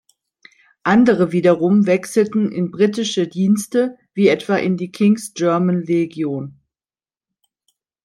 [0.81, 6.59] Andere wiederum wechselten in britische Dienste, wie etwa in die King’s German Legion.